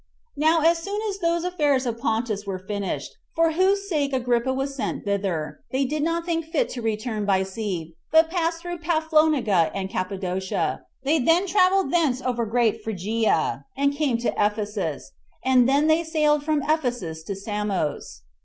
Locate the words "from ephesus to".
16.43-17.35